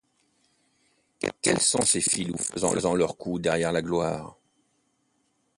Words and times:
Quels 1.43 1.61
sont 1.61 1.83
ces 1.83 2.01
filous 2.01 2.35
faisant 2.39 2.95
leur 2.95 3.15
coup 3.17 3.37
derrière 3.37 3.71
la 3.71 3.83
gloire? 3.83 4.35